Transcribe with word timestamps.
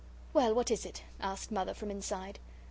"Well, 0.33 0.55
what 0.55 0.71
is 0.71 0.83
it?" 0.83 1.03
asked 1.19 1.51
Mother 1.51 1.75
from 1.75 1.91
inside. 1.91 2.39